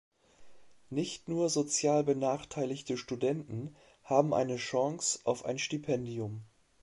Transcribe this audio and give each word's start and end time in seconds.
Nicht 0.89 1.27
nur 1.29 1.51
sozial 1.51 2.03
benachteiligte 2.03 2.97
Studenten 2.97 3.75
haben 4.03 4.33
eine 4.33 4.55
Chance 4.55 5.19
auf 5.25 5.45
ein 5.45 5.59
Stipendium. 5.59 6.41